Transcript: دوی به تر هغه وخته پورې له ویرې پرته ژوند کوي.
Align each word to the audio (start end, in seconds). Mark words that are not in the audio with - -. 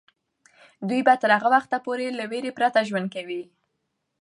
دوی 0.87 1.01
به 1.07 1.13
تر 1.21 1.31
هغه 1.37 1.49
وخته 1.55 1.77
پورې 1.85 2.05
له 2.17 2.23
ویرې 2.31 2.51
پرته 2.57 2.79
ژوند 2.89 3.07
کوي. 3.15 3.43